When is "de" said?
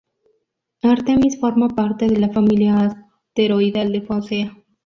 2.07-2.17, 3.91-4.01